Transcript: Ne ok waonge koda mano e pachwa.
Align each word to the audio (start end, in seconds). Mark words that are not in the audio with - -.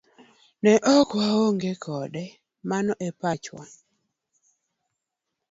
Ne 0.63 0.73
ok 0.97 1.09
waonge 1.19 1.71
koda 1.83 2.25
mano 2.69 2.93
e 3.07 3.09
pachwa. 3.19 3.63